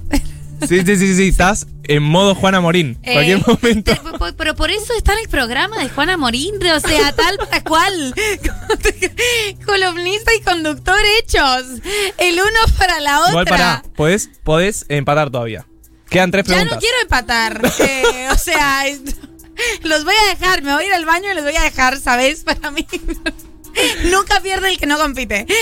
Sí, 0.68 0.82
sí, 0.86 0.96
sí, 0.98 1.16
sí, 1.16 1.28
estás 1.30 1.66
en 1.90 2.04
modo 2.04 2.36
Juana 2.36 2.62
Morín. 2.62 3.00
Eh, 3.04 3.14
Cualquier 3.14 3.48
momento. 3.48 3.92
Pero 4.38 4.56
por 4.56 4.70
eso 4.70 4.94
está 4.96 5.14
en 5.14 5.20
el 5.20 5.28
programa 5.28 5.78
de 5.80 5.90
Juana 5.90 6.18
Morín, 6.18 6.56
o 6.66 6.80
sea, 6.80 7.12
tal 7.14 7.38
para 7.38 7.64
cual. 7.64 8.14
Columnista 9.66 10.34
y 10.36 10.42
conductor 10.42 11.00
hechos. 11.18 11.66
El 12.18 12.36
uno 12.36 12.78
para 12.78 13.00
la 13.00 13.20
otra. 13.20 13.30
Igual 13.32 13.46
pará, 13.46 13.84
podés, 13.96 14.30
podés 14.44 14.86
empatar 14.90 15.32
todavía. 15.32 15.66
Quedan 16.10 16.32
tres 16.32 16.46
Ya 16.46 16.54
preguntas. 16.54 16.76
no 16.76 16.80
quiero 16.80 16.98
empatar. 17.02 17.62
Eh, 17.80 18.28
o 18.32 18.38
sea, 18.38 18.84
los 19.84 20.04
voy 20.06 20.16
a 20.16 20.30
dejar. 20.30 20.62
Me 20.62 20.74
voy 20.74 20.84
a 20.84 20.88
ir 20.88 20.94
al 20.94 21.06
baño 21.06 21.32
y 21.32 21.36
los 21.36 21.44
voy 21.44 21.56
a 21.56 21.64
dejar, 21.64 21.98
¿sabes? 22.00 22.44
Para 22.44 22.72
mí. 22.72 22.86
Nunca 24.12 24.40
pierde 24.42 24.70
el 24.72 24.78
que 24.78 24.86
no 24.86 24.98
compite. 24.98 25.46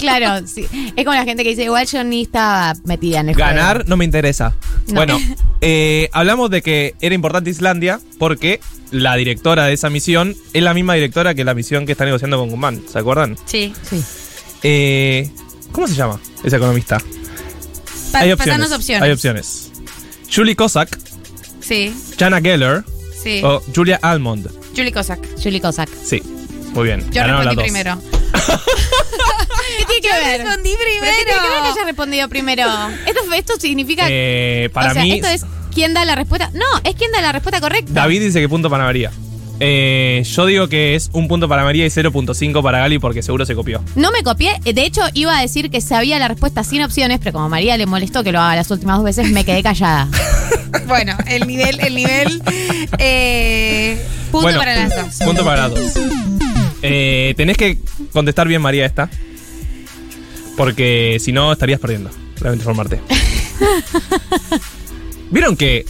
Claro, 0.00 0.46
sí. 0.46 0.66
Es 0.96 1.04
como 1.04 1.14
la 1.14 1.24
gente 1.24 1.44
que 1.44 1.50
dice, 1.50 1.64
igual 1.64 1.86
yo 1.86 2.02
ni 2.02 2.22
estaba 2.22 2.74
metida 2.84 3.20
en 3.20 3.28
el 3.28 3.34
juego. 3.36 3.48
Ganar 3.50 3.88
no 3.88 3.96
me 3.96 4.04
interesa. 4.04 4.54
No. 4.88 4.94
Bueno, 4.94 5.20
eh, 5.60 6.08
hablamos 6.12 6.50
de 6.50 6.60
que 6.62 6.94
era 7.00 7.14
importante 7.14 7.50
Islandia 7.50 8.00
porque 8.18 8.60
la 8.90 9.14
directora 9.16 9.66
de 9.66 9.74
esa 9.74 9.90
misión 9.90 10.34
es 10.52 10.62
la 10.62 10.74
misma 10.74 10.94
directora 10.94 11.34
que 11.34 11.44
la 11.44 11.54
misión 11.54 11.86
que 11.86 11.92
está 11.92 12.04
negociando 12.04 12.38
con 12.38 12.50
Guzmán. 12.50 12.82
¿Se 12.90 12.98
acuerdan? 12.98 13.36
Sí. 13.46 13.72
Sí. 13.88 14.02
Eh, 14.64 15.30
¿Cómo 15.70 15.86
se 15.86 15.94
llama 15.94 16.18
esa 16.42 16.56
economista? 16.56 16.98
Pa- 18.10 18.20
hay 18.20 18.32
opciones. 18.32 18.70
Hay 19.00 19.10
opciones. 19.12 19.70
Julie 20.34 20.56
Cossack, 20.56 20.98
Sí, 21.60 21.94
Jana 22.18 22.40
Geller 22.40 22.84
sí. 23.22 23.40
o 23.44 23.62
Julia 23.74 23.98
Almond. 24.02 24.50
Julie 24.76 24.92
Cossack. 24.92 25.20
Julie 25.40 25.60
Cossack. 25.60 25.88
Sí, 26.04 26.20
muy 26.74 26.84
bien. 26.84 27.00
Yo 27.10 27.20
Ganaron 27.20 27.44
respondí 27.44 27.46
las 27.46 27.56
dos. 27.56 27.64
primero. 27.64 28.02
¿Qué 29.78 29.84
tiene 29.86 30.00
que 30.00 30.08
Yo 30.08 30.14
ver? 30.14 30.40
respondí 30.42 30.70
¿Pero 30.78 30.90
qué 31.00 31.00
tiene 31.00 31.24
que 31.24 31.24
ver 31.24 31.24
que 31.24 31.40
primero. 31.40 31.72
haya 31.72 31.84
respondido 31.84 32.28
primero? 32.28 32.64
Esto, 33.06 33.32
esto 33.34 33.52
significa... 33.60 34.06
Eh, 34.08 34.70
para 34.72 34.90
o 34.90 34.94
sea, 34.94 35.02
mí, 35.02 35.12
esto 35.12 35.28
es 35.28 35.44
quién 35.74 35.94
da 35.94 36.04
la 36.04 36.14
respuesta... 36.14 36.50
No, 36.54 36.64
es 36.84 36.94
quién 36.96 37.10
da 37.12 37.20
la 37.20 37.32
respuesta 37.32 37.60
correcta. 37.60 37.92
David 37.92 38.22
dice 38.22 38.40
que 38.40 38.48
punto 38.48 38.68
para 38.70 38.84
María. 38.84 39.10
Eh, 39.64 40.24
yo 40.26 40.46
digo 40.46 40.68
que 40.68 40.96
es 40.96 41.08
un 41.12 41.28
punto 41.28 41.48
para 41.48 41.62
María 41.62 41.86
y 41.86 41.88
0.5 41.88 42.62
para 42.62 42.80
Gali 42.80 42.98
porque 42.98 43.22
seguro 43.22 43.46
se 43.46 43.54
copió. 43.54 43.80
No 43.94 44.10
me 44.10 44.22
copié. 44.24 44.58
De 44.64 44.84
hecho, 44.84 45.02
iba 45.14 45.38
a 45.38 45.40
decir 45.40 45.70
que 45.70 45.80
sabía 45.80 46.18
la 46.18 46.26
respuesta 46.26 46.64
sin 46.64 46.82
opciones, 46.82 47.20
pero 47.20 47.34
como 47.34 47.44
a 47.44 47.48
María 47.48 47.76
le 47.76 47.86
molestó 47.86 48.24
que 48.24 48.32
lo 48.32 48.40
haga 48.40 48.56
las 48.56 48.70
últimas 48.72 48.96
dos 48.96 49.04
veces, 49.04 49.30
me 49.30 49.44
quedé 49.44 49.62
callada. 49.62 50.08
Bueno, 50.86 51.16
el 51.26 51.46
nivel, 51.46 51.78
el 51.80 51.94
nivel. 51.94 52.42
Eh, 52.98 54.02
punto 54.30 54.42
Bueno, 54.46 54.58
para 54.58 54.74
las 54.74 54.96
dos. 54.96 55.26
Punto 55.26 55.44
para 55.44 55.68
las 55.68 55.94
dos. 55.94 56.04
Eh, 56.82 57.34
tenés 57.36 57.56
que 57.56 57.78
contestar 58.12 58.48
bien, 58.48 58.60
María, 58.60 58.84
esta. 58.84 59.08
Porque 60.56 61.18
si 61.20 61.32
no, 61.32 61.52
estarías 61.52 61.80
perdiendo. 61.80 62.10
Lamento 62.40 62.62
informarte. 62.62 63.00
¿Vieron 65.30 65.56
que 65.56 65.86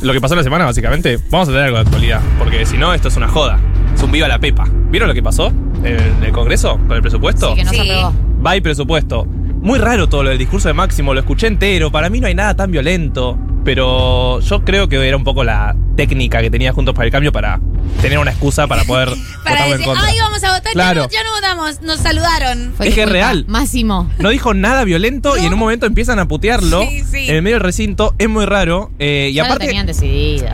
lo 0.00 0.12
que 0.12 0.20
pasó 0.20 0.34
la 0.34 0.42
semana, 0.42 0.64
básicamente? 0.64 1.18
Vamos 1.30 1.48
a 1.48 1.50
tener 1.50 1.66
algo 1.66 1.78
de 1.78 1.82
actualidad. 1.82 2.20
Porque 2.38 2.64
si 2.64 2.78
no, 2.78 2.94
esto 2.94 3.08
es 3.08 3.16
una 3.16 3.28
joda. 3.28 3.58
Es 3.94 4.02
un 4.02 4.12
viva 4.12 4.28
la 4.28 4.38
pepa. 4.38 4.68
¿Vieron 4.90 5.08
lo 5.08 5.14
que 5.14 5.22
pasó 5.22 5.48
en 5.82 6.24
el 6.24 6.32
Congreso 6.32 6.78
con 6.86 6.92
el 6.92 7.02
presupuesto? 7.02 7.50
Sí, 7.50 7.56
que 7.56 7.64
no 7.64 7.72
se 7.72 7.80
aprobó. 7.80 8.14
Va 8.44 8.56
y 8.56 8.60
presupuesto. 8.60 9.24
Muy 9.24 9.78
raro 9.78 10.08
todo 10.08 10.22
lo 10.22 10.30
del 10.30 10.38
discurso 10.38 10.68
de 10.68 10.74
Máximo, 10.74 11.14
lo 11.14 11.20
escuché 11.20 11.48
entero. 11.48 11.90
Para 11.90 12.08
mí 12.08 12.20
no 12.20 12.28
hay 12.28 12.34
nada 12.34 12.54
tan 12.54 12.70
violento. 12.70 13.36
Pero 13.68 14.40
yo 14.40 14.64
creo 14.64 14.88
que 14.88 14.96
era 15.06 15.14
un 15.14 15.24
poco 15.24 15.44
la 15.44 15.76
técnica 15.94 16.40
que 16.40 16.48
tenía 16.50 16.72
Juntos 16.72 16.94
para 16.94 17.04
el 17.04 17.12
Cambio 17.12 17.32
para 17.32 17.60
tener 18.00 18.18
una 18.18 18.30
excusa 18.30 18.66
para 18.66 18.82
poder 18.84 19.08
Para 19.44 19.56
votarlo 19.56 19.64
en 19.66 19.70
decir, 19.72 19.84
contra. 19.84 20.06
ay, 20.08 20.18
vamos 20.20 20.42
a 20.44 20.54
votar, 20.54 20.72
Claro. 20.72 21.00
ya, 21.02 21.06
no, 21.06 21.12
ya 21.12 21.22
no 21.24 21.30
votamos, 21.34 21.82
nos 21.82 22.00
saludaron. 22.00 22.72
Fue 22.78 22.88
Es 22.88 22.94
que 22.94 23.02
es 23.02 23.08
real. 23.10 23.44
Máximo. 23.46 24.10
No 24.20 24.30
dijo 24.30 24.54
nada 24.54 24.84
violento 24.84 25.36
y 25.36 25.44
en 25.44 25.52
un 25.52 25.58
momento 25.58 25.84
empiezan 25.84 26.18
a 26.18 26.26
putearlo 26.26 26.80
Sí, 26.88 27.04
sí. 27.04 27.28
en 27.28 27.36
el 27.36 27.42
medio 27.42 27.56
del 27.56 27.62
recinto. 27.62 28.14
Es 28.16 28.26
muy 28.30 28.46
raro. 28.46 28.90
eh, 28.98 29.28
y 29.30 29.34
Ya 29.34 29.42
lo 29.42 29.48
aparte, 29.48 29.66
tenían 29.66 29.84
decidido. 29.86 30.48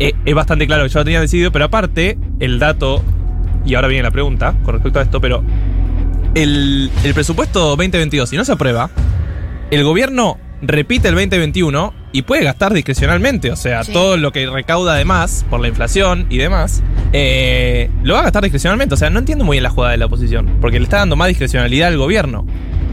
eh, 0.00 0.14
es 0.24 0.34
bastante 0.34 0.66
claro 0.66 0.82
que 0.82 0.88
yo 0.88 0.98
lo 0.98 1.04
tenía 1.04 1.20
decidido, 1.20 1.52
pero 1.52 1.66
aparte, 1.66 2.18
el 2.40 2.58
dato, 2.58 3.00
y 3.64 3.76
ahora 3.76 3.86
viene 3.86 4.02
la 4.02 4.10
pregunta 4.10 4.56
con 4.64 4.74
respecto 4.74 4.98
a 4.98 5.02
esto, 5.02 5.20
pero 5.20 5.40
el, 6.34 6.90
el 7.04 7.14
presupuesto 7.14 7.60
2022, 7.76 8.28
si 8.28 8.36
no 8.36 8.44
se 8.44 8.50
aprueba, 8.50 8.90
el 9.70 9.84
gobierno 9.84 10.38
repite 10.62 11.08
el 11.08 11.14
2021 11.14 11.92
y 12.12 12.22
puede 12.22 12.44
gastar 12.44 12.72
discrecionalmente. 12.72 13.50
O 13.50 13.56
sea, 13.56 13.84
Sí. 13.84 13.92
todo 13.92 14.16
lo 14.16 14.32
que 14.32 14.48
recauda 14.48 14.94
además 14.94 15.44
por 15.50 15.60
la 15.60 15.68
inflación 15.68 16.26
y 16.30 16.38
demás, 16.38 16.82
eh, 17.12 17.90
lo 18.02 18.14
va 18.14 18.20
a 18.20 18.22
gastar 18.24 18.42
discrecionalmente. 18.42 18.94
O 18.94 18.98
sea, 18.98 19.10
no 19.10 19.18
entiendo 19.18 19.44
muy 19.44 19.56
bien 19.56 19.62
la 19.64 19.70
jugada 19.70 19.92
de 19.92 19.98
la 19.98 20.06
oposición, 20.06 20.58
porque 20.60 20.78
le 20.78 20.84
está 20.84 20.98
dando 20.98 21.16
más 21.16 21.28
discrecionalidad 21.28 21.88
al 21.88 21.98
gobierno. 21.98 22.46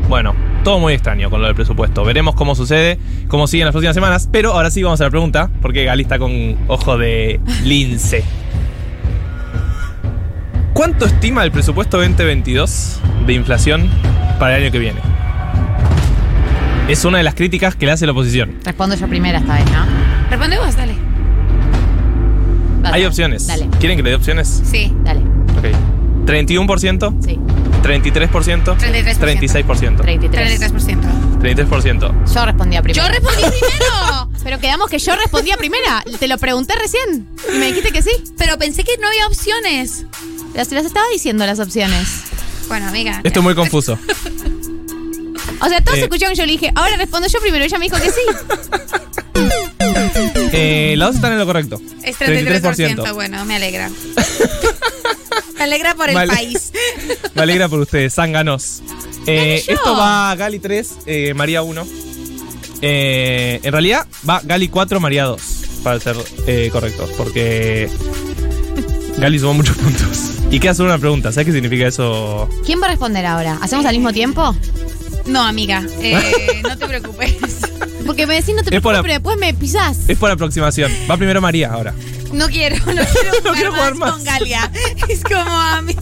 Bueno, 0.10 0.36
Todo 0.64 0.80
muy 0.80 0.94
extraño 0.94 1.30
con 1.30 1.42
lo 1.42 1.48
del 1.48 1.56
presupuesto. 1.56 2.06
Veremos 2.06 2.36
cómo 2.36 2.56
sucede, 2.56 2.98
cómo 3.28 3.48
sigue 3.48 3.64
en 3.64 3.66
las 3.66 3.74
próximas 3.74 3.96
semanas. 3.96 4.30
Pero 4.32 4.54
ahora 4.54 4.72
sí 4.72 4.82
vamos 4.82 5.02
a 5.02 5.04
la 5.04 5.10
pregunta, 5.10 5.50
porque 5.62 5.84
Gali 5.84 6.04
está 6.04 6.18
con 6.20 6.56
ojo 6.70 6.98
de 6.98 7.42
lince. 7.66 8.24
¿Cuánto 10.74 11.06
estima 11.06 11.44
el 11.44 11.52
presupuesto 11.52 11.98
2022 11.98 13.00
de 13.28 13.34
inflación 13.34 13.90
para 14.40 14.56
el 14.58 14.64
año 14.64 14.72
que 14.72 14.80
viene? 14.80 15.00
Es 16.88 17.06
una 17.06 17.18
de 17.18 17.24
las 17.24 17.34
críticas 17.36 17.76
que 17.76 17.86
le 17.86 17.94
hace 17.94 18.06
la 18.06 18.12
oposición. 18.12 18.60
Respondo 18.64 18.96
yo 18.96 19.08
primera 19.08 19.40
esta 19.40 19.56
vez, 19.56 19.66
¿no? 19.72 19.86
Responde 20.30 20.58
vos, 20.58 20.76
dale. 20.76 20.96
Hay 22.84 23.06
opciones. 23.06 23.48
Dale, 23.48 23.70
¿Quieren 23.80 23.98
que 23.98 24.04
le 24.04 24.10
dé 24.10 24.16
opciones? 24.16 24.62
Sí. 24.66 24.94
dale. 25.04 25.22
Ok. 25.58 25.66
31%, 26.26 27.24
Sí. 27.24 27.40
33%, 27.82 28.78
33%. 28.78 28.78
36%. 29.18 30.02
33. 30.02 30.62
33%. 30.72 31.00
33%. 31.40 32.34
Yo 32.34 32.46
respondía 32.46 32.82
primero. 32.82 33.06
Yo 33.08 33.12
respondí 33.12 33.42
primero. 33.60 34.30
Pero 34.44 34.60
quedamos 34.60 34.90
que 34.90 35.00
yo 35.00 35.16
respondía 35.16 35.58
primera. 35.58 36.04
Te 36.20 36.28
lo 36.28 36.38
pregunté 36.38 36.74
recién. 36.76 37.28
Y 37.54 37.58
me 37.60 37.68
dijiste 37.68 37.92
que 37.92 38.02
sí. 38.02 38.12
Pero 38.38 38.58
pensé 38.58 38.84
que 38.84 38.92
no 39.02 39.08
había 39.08 39.28
opciones. 39.28 40.06
Las, 40.54 40.72
las 40.72 40.86
estaba 40.86 41.06
diciendo 41.12 41.46
las 41.46 41.60
opciones. 41.60 42.24
Bueno, 42.68 42.88
amiga. 42.88 43.20
Esto 43.24 43.40
es 43.40 43.44
muy 43.44 43.56
confuso. 43.56 43.98
O 45.66 45.70
sea, 45.70 45.82
todos 45.82 45.98
Eh. 46.00 46.02
escucharon 46.04 46.34
que 46.36 46.40
yo 46.40 46.46
le 46.46 46.52
dije, 46.54 46.72
ahora 46.76 46.98
respondo 46.98 47.28
yo 47.28 47.40
primero. 47.40 47.64
Ella 47.64 47.78
me 47.78 47.86
dijo 47.86 47.98
que 47.98 48.10
sí. 48.12 48.22
Eh, 50.52 50.96
las 50.98 51.10
dos 51.10 51.16
están 51.16 51.34
en 51.34 51.40
lo 51.40 51.46
correcto. 51.46 51.80
Es 52.04 52.18
33%. 52.18 53.14
Bueno, 53.14 53.44
me 53.46 53.56
alegra. 53.56 53.90
me 55.58 55.64
alegra 55.64 55.96
por 55.96 56.10
el 56.10 56.28
país. 56.28 56.72
Me 57.36 57.42
alegra 57.42 57.68
por 57.68 57.80
ustedes, 57.80 58.14
zánganos. 58.14 58.84
Eh, 59.26 59.64
esto 59.68 59.96
va 59.98 60.36
Gali 60.36 60.60
3, 60.60 60.92
eh, 61.08 61.34
María 61.34 61.64
1. 61.64 61.88
Eh, 62.82 63.60
en 63.64 63.72
realidad 63.72 64.06
va 64.30 64.42
Gali 64.44 64.68
4, 64.68 65.00
María 65.00 65.24
2, 65.24 65.42
para 65.84 66.00
ser 66.00 66.16
correctos, 66.72 67.10
porque 67.18 67.90
Gali 69.18 69.40
sumó 69.40 69.56
muchos 69.56 69.76
puntos. 69.78 70.32
Y 70.52 70.60
queda 70.60 70.76
solo 70.76 70.90
una 70.90 71.00
pregunta, 71.00 71.32
¿sabes 71.32 71.48
qué 71.48 71.54
significa 71.54 71.88
eso? 71.88 72.48
¿Quién 72.66 72.80
va 72.80 72.86
a 72.86 72.90
responder 72.90 73.26
ahora? 73.26 73.58
¿Hacemos 73.62 73.86
al 73.88 73.96
mismo 73.96 74.14
tiempo? 74.14 74.56
No, 75.26 75.42
amiga. 75.44 75.84
eh, 76.02 76.62
no 76.64 76.78
te 76.78 76.86
preocupes. 76.88 77.36
Porque 78.06 78.28
me 78.28 78.36
decís 78.36 78.54
no 78.56 78.64
te 78.64 78.70
preocupes, 78.70 78.98
la- 78.98 79.02
pero 79.02 79.14
después 79.14 79.38
me 79.38 79.54
pisás. 79.54 79.98
Es 80.08 80.18
por 80.18 80.30
aproximación. 80.30 80.92
Va 81.10 81.16
primero 81.18 81.40
María 81.42 81.72
ahora. 81.72 81.94
No 82.34 82.48
quiero, 82.48 82.76
no 82.78 82.84
quiero 82.86 83.06
jugar, 83.12 83.44
No 83.46 83.54
quiero 83.54 83.72
jugar 83.72 83.96
más, 83.96 84.00
más. 84.00 84.12
con 84.12 84.24
Galia. 84.26 84.72
Es 85.08 85.22
como 85.24 85.40
a 85.52 85.82
mí, 85.82 85.96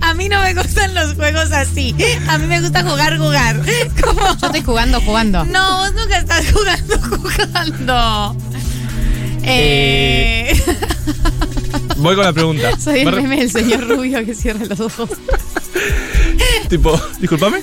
a 0.00 0.14
mí 0.14 0.28
no 0.28 0.40
me 0.40 0.54
gustan 0.54 0.94
los 0.94 1.14
juegos 1.14 1.52
así. 1.52 1.94
A 2.28 2.38
mí 2.38 2.46
me 2.46 2.60
gusta 2.60 2.82
jugar, 2.82 3.18
jugar. 3.18 3.60
Como, 4.02 4.20
Yo 4.38 4.46
estoy 4.46 4.62
jugando, 4.62 5.00
jugando. 5.02 5.44
no, 5.44 5.76
vos 5.78 5.92
nunca 5.94 6.18
estás 6.18 6.44
jugando, 6.52 6.98
jugando. 7.20 8.36
Eh, 9.44 10.58
Voy 11.98 12.16
con 12.16 12.24
la 12.24 12.32
pregunta. 12.32 12.78
Soy 12.80 13.00
el 13.00 13.12
meme 13.14 13.36
del 13.36 13.50
señor 13.50 13.86
rubio 13.88 14.24
que 14.24 14.34
cierra 14.34 14.64
los 14.64 14.80
ojos. 14.80 15.10
Tipo, 16.68 17.00
discúlpame. 17.20 17.62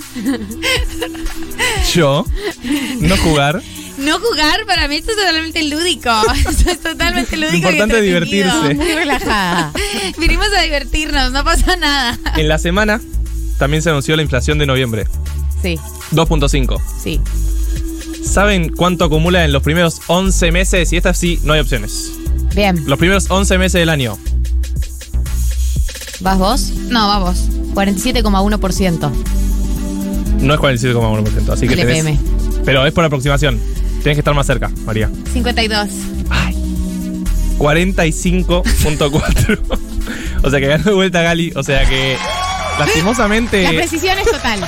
Yo, 1.93 2.25
no 2.99 3.17
jugar. 3.17 3.61
no 3.97 4.19
jugar, 4.19 4.65
para 4.65 4.87
mí 4.87 4.97
esto 4.97 5.11
es 5.11 5.17
totalmente 5.17 5.63
lúdico. 5.63 6.09
Esto 6.49 6.71
es 6.71 6.79
totalmente 6.81 7.35
lúdico. 7.37 7.55
y 7.55 7.57
importante 7.57 7.97
es 7.97 8.03
divertirse. 8.03 8.73
Muy 8.75 8.91
relajada. 8.93 9.71
Vinimos 10.17 10.47
a 10.57 10.61
divertirnos, 10.61 11.31
no 11.31 11.43
pasa 11.43 11.75
nada. 11.75 12.17
En 12.35 12.47
la 12.47 12.57
semana 12.57 13.01
también 13.57 13.83
se 13.83 13.89
anunció 13.89 14.15
la 14.15 14.21
inflación 14.21 14.57
de 14.57 14.65
noviembre. 14.65 15.07
Sí, 15.61 15.77
2.5. 16.11 16.81
sí. 17.01 17.21
¿Saben 18.23 18.69
cuánto 18.69 19.05
acumula 19.05 19.43
en 19.43 19.51
los 19.51 19.63
primeros 19.63 19.99
11 20.07 20.51
meses? 20.51 20.93
Y 20.93 20.97
esta 20.97 21.13
sí, 21.13 21.39
no 21.43 21.53
hay 21.53 21.59
opciones. 21.59 22.11
Bien. 22.55 22.81
Los 22.85 22.97
primeros 22.99 23.25
11 23.29 23.57
meses 23.57 23.79
del 23.79 23.89
año. 23.89 24.17
¿Vas 26.21 26.37
vos? 26.37 26.69
No, 26.87 27.07
vamos. 27.07 27.47
47,1%. 27.73 29.11
No 30.41 30.53
es 30.53 30.59
47,1%, 30.59 31.49
así 31.49 31.67
que 31.67 31.75
tenés... 31.75 32.05
LPM. 32.05 32.19
Pero 32.65 32.85
es 32.85 32.93
por 32.93 33.03
aproximación. 33.05 33.59
Tienes 34.03 34.15
que 34.15 34.21
estar 34.21 34.33
más 34.33 34.47
cerca, 34.47 34.71
María. 34.85 35.09
52. 35.33 35.89
Ay. 36.29 36.55
45.4. 37.57 39.59
o 40.43 40.49
sea 40.49 40.59
que 40.59 40.67
ganó 40.67 40.83
de 40.83 40.93
vuelta 40.93 41.21
Gali. 41.21 41.53
O 41.55 41.63
sea 41.63 41.87
que... 41.87 42.17
La 42.79 42.85
Lastimosamente... 42.85 43.67
precisión 43.75 44.17
es 44.17 44.31
total. 44.31 44.67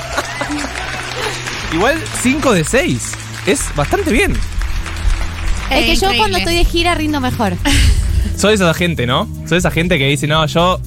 Igual 1.72 2.00
5 2.22 2.52
de 2.52 2.64
6. 2.64 3.12
Es 3.46 3.74
bastante 3.74 4.12
bien. 4.12 4.34
Es 5.70 5.80
que 5.80 5.86
yo 5.86 5.92
Increíble. 5.94 6.18
cuando 6.18 6.38
estoy 6.38 6.54
de 6.54 6.64
gira 6.64 6.94
rindo 6.94 7.20
mejor. 7.20 7.54
Soy 8.36 8.54
esa 8.54 8.72
gente, 8.74 9.06
¿no? 9.06 9.28
Soy 9.48 9.58
esa 9.58 9.70
gente 9.70 9.98
que 9.98 10.06
dice, 10.06 10.26
no, 10.26 10.46
yo... 10.46 10.80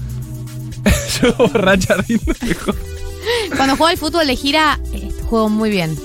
yo 1.22 1.34
borracha 1.38 1.96
rindo 1.96 2.34
mejor. 2.42 2.76
Cuando 3.56 3.76
juego 3.76 3.88
al 3.88 3.98
fútbol 3.98 4.28
de 4.28 4.36
gira, 4.36 4.80
eh, 4.94 5.12
juego 5.30 5.50
muy 5.50 5.70
bien. 5.70 5.98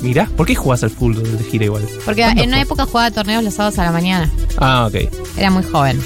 Mirá, 0.00 0.26
¿por 0.36 0.46
qué 0.46 0.54
jugás 0.54 0.82
al 0.82 0.90
fútbol 0.90 1.36
de 1.36 1.44
gira 1.44 1.66
igual? 1.66 1.86
Porque 2.04 2.22
¿Cuándo 2.22 2.42
en 2.42 2.48
una 2.48 2.60
época 2.60 2.86
jugaba 2.86 3.10
torneos 3.10 3.44
los 3.44 3.54
sábados 3.54 3.78
a 3.78 3.84
la 3.84 3.92
mañana. 3.92 4.30
Ah, 4.56 4.86
ok. 4.86 5.10
Era 5.36 5.50
muy 5.50 5.62
joven. 5.62 6.00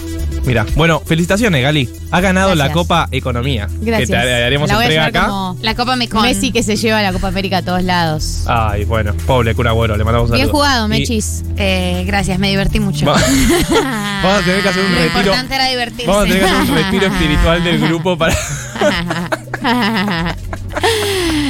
Mira, 0.44 0.66
bueno, 0.76 1.00
felicitaciones, 1.00 1.62
Gali. 1.62 1.88
Ha 2.10 2.20
ganado 2.20 2.54
la. 2.54 2.70
Copa 2.70 3.08
Economía. 3.12 3.66
Gracias. 3.80 4.10
Que 4.10 4.14
te 4.16 4.44
haremos 4.44 4.68
La 4.68 4.74
voy 4.76 4.82
a 4.82 4.86
entrega 4.88 5.06
llevar 5.06 5.22
acá. 5.22 5.28
como 5.30 5.56
La 5.62 5.74
Copa 5.74 5.96
Mecon. 5.96 6.22
Messi 6.22 6.52
que 6.52 6.62
se 6.62 6.76
lleva 6.76 7.00
la 7.02 7.12
Copa 7.12 7.28
América 7.28 7.58
a 7.58 7.62
todos 7.62 7.82
lados. 7.82 8.42
Ay, 8.46 8.84
bueno, 8.84 9.14
pobre 9.26 9.54
cura 9.54 9.70
Agüero, 9.70 9.96
le 9.96 10.04
mandamos 10.04 10.28
un 10.30 10.34
Bien 10.36 10.46
saludo. 10.48 10.58
jugado, 10.64 10.86
Y 10.86 10.88
Mechis. 10.90 11.44
Eh, 11.56 12.04
gracias, 12.06 12.38
me 12.38 12.50
divertí 12.50 12.78
mucho. 12.80 13.06
va- 13.06 13.12
Vamos 14.22 14.42
a 14.42 14.44
tener 14.44 14.62
que 14.62 14.68
hacer 14.68 14.84
un 14.84 14.92
Lo 14.92 14.98
retiro. 14.98 15.18
importante 15.20 15.54
era 15.54 15.66
divertirse. 15.68 16.06
Vamos 16.10 16.24
a 16.24 16.26
tener 16.26 16.40
que 16.40 16.50
hacer 16.50 16.60
un 16.70 16.74
retiro 16.76 17.06
espiritual 17.06 17.64
del 17.64 17.78
grupo 17.88 18.18
para. 18.18 18.34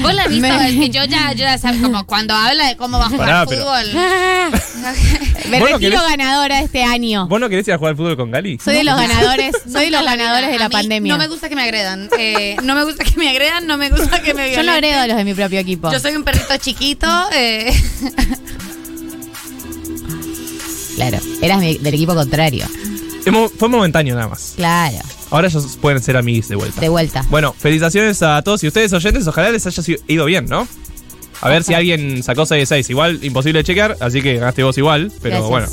Vos 0.02 0.14
la 0.14 0.22
has 0.22 0.28
visto, 0.28 0.46
Me- 0.48 0.68
es 0.68 0.76
que 0.78 0.90
yo 0.90 1.04
ya, 1.04 1.32
yo 1.32 1.38
ya 1.38 1.56
sabes, 1.58 1.80
como 1.80 2.04
cuando 2.06 2.34
habla 2.34 2.68
de 2.68 2.76
cómo 2.76 2.98
va 2.98 3.06
a 3.06 3.08
jugar 3.08 3.26
Pará, 3.28 3.46
pero- 3.48 3.62
fútbol. 3.62 3.86
Me 5.50 5.60
retiro 5.60 5.78
¿querés- 5.78 6.08
ganadora 6.08 6.60
este 6.60 6.82
año. 6.82 7.26
¿Vos 7.28 7.40
no 7.40 7.48
querés 7.48 7.66
ir 7.68 7.74
a 7.74 7.78
jugar 7.78 7.90
al 7.92 7.96
fútbol 7.96 8.16
con 8.16 8.30
Gali? 8.30 8.58
Soy 8.62 8.74
de 8.76 8.84
los 8.84 8.96
ganadores, 8.96 9.52
soy 9.72 9.86
de 9.86 9.90
los 9.90 10.04
ganadores 10.04 10.48
de 10.50 10.56
A 10.56 10.58
la 10.58 10.68
mí 10.68 10.72
pandemia. 10.72 11.12
No 11.12 11.18
me 11.18 11.28
gusta 11.28 11.48
que 11.48 11.56
me 11.56 11.62
agredan. 11.62 12.08
Eh, 12.18 12.56
no 12.62 12.74
me 12.74 12.84
gusta 12.84 13.04
que 13.04 13.16
me 13.18 13.28
agredan, 13.30 13.66
no 13.66 13.76
me 13.78 13.90
gusta 13.90 14.22
que 14.22 14.34
me 14.34 14.54
Yo 14.54 14.62
no 14.62 14.72
agredo 14.72 15.00
a 15.00 15.06
los 15.06 15.16
de 15.16 15.24
mi 15.24 15.34
propio 15.34 15.58
equipo. 15.60 15.90
Yo 15.92 15.98
soy 16.00 16.14
un 16.16 16.24
perrito 16.24 16.56
chiquito. 16.58 17.06
eh, 17.32 17.72
Claro, 20.96 21.18
eras 21.42 21.58
mi- 21.58 21.78
del 21.78 21.94
equipo 21.94 22.14
contrario. 22.14 22.66
Fue 23.58 23.68
momentáneo 23.68 24.14
nada 24.14 24.28
más. 24.28 24.52
Claro, 24.56 24.98
Ahora 25.30 25.48
ellos 25.48 25.76
pueden 25.80 26.00
ser 26.02 26.16
amigos 26.16 26.48
de 26.48 26.54
vuelta. 26.56 26.80
de 26.80 26.88
vuelta. 26.88 27.24
Bueno, 27.30 27.52
felicitaciones 27.58 28.22
a 28.22 28.40
todos 28.42 28.62
y 28.62 28.68
ustedes 28.68 28.92
oyentes. 28.92 29.26
Ojalá 29.26 29.50
les 29.50 29.66
haya 29.66 29.82
sido- 29.82 29.98
ido 30.06 30.24
bien, 30.26 30.46
¿no? 30.46 30.68
A 31.40 31.48
ver 31.48 31.62
si 31.64 31.74
alguien 31.74 32.22
sacó 32.22 32.46
6 32.46 32.60
de 32.60 32.66
6. 32.66 32.90
Igual, 32.90 33.18
imposible 33.22 33.58
de 33.60 33.64
chequear, 33.64 33.96
así 34.00 34.22
que 34.22 34.36
ganaste 34.36 34.62
vos 34.62 34.76
igual. 34.78 35.12
Pero 35.22 35.48
Gracias. 35.48 35.50
bueno, 35.50 35.66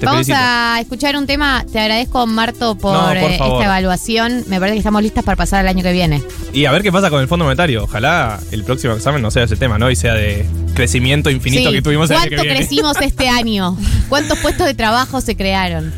te 0.00 0.06
Vamos 0.06 0.26
felicito. 0.26 0.36
a 0.40 0.78
escuchar 0.80 1.16
un 1.16 1.26
tema. 1.26 1.64
Te 1.70 1.78
agradezco, 1.78 2.26
Marto, 2.26 2.74
por, 2.76 2.92
No, 2.94 3.06
por 3.06 3.16
eh, 3.16 3.38
favor. 3.38 3.54
esta 3.62 3.64
evaluación. 3.66 4.44
Me 4.48 4.58
parece 4.58 4.74
que 4.74 4.78
estamos 4.80 5.02
listas 5.02 5.22
para 5.24 5.36
pasar 5.36 5.60
al 5.60 5.68
año 5.68 5.82
que 5.82 5.92
viene. 5.92 6.22
Y 6.52 6.64
a 6.64 6.72
ver 6.72 6.82
qué 6.82 6.90
pasa 6.90 7.10
con 7.10 7.20
el 7.20 7.28
Fondo 7.28 7.44
Monetario. 7.44 7.84
Ojalá 7.84 8.40
el 8.50 8.64
próximo 8.64 8.94
examen 8.94 9.22
no 9.22 9.30
sea 9.30 9.44
ese 9.44 9.56
tema, 9.56 9.78
¿no? 9.78 9.90
Y 9.90 9.96
sea 9.96 10.14
de 10.14 10.44
crecimiento 10.74 11.30
infinito 11.30 11.70
Sí, 11.70 11.76
que 11.76 11.82
tuvimos 11.82 12.10
el 12.10 12.16
año 12.16 12.24
que 12.24 12.36
¿Cuánto 12.36 12.42
viene. 12.44 12.58
crecimos 12.66 12.96
este 13.00 13.28
año? 13.28 13.76
¿Cuántos 14.08 14.38
puestos 14.38 14.66
de 14.66 14.74
trabajo 14.74 15.20
se 15.20 15.36
crearon? 15.36 15.92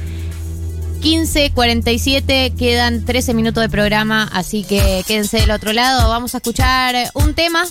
15, 1.01 1.53
47, 1.55 2.53
quedan 2.59 3.05
13 3.05 3.33
minutos 3.35 3.63
de 3.63 3.69
programa, 3.69 4.29
así 4.33 4.65
que 4.65 5.05
quédense 5.07 5.39
del 5.39 5.53
otro 5.53 5.73
lado. 5.73 6.09
Vamos 6.09 6.35
a 6.35 6.39
escuchar 6.39 6.97
un 7.15 7.33
tema. 7.35 7.65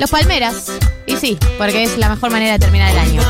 Los 0.00 0.10
Palmeras. 0.10 0.72
Y 1.06 1.16
sí, 1.16 1.38
porque 1.56 1.84
es 1.84 1.98
la 1.98 2.08
mejor 2.08 2.30
manera 2.30 2.52
de 2.52 2.58
terminar 2.58 2.90
el 2.92 2.98
año. 2.98 3.22